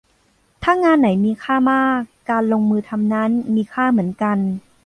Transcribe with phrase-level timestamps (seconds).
[0.63, 4.37] ถ้างานไหนมีค่ามาก การลงมือทำนั้นมีค่าเหมือนกัน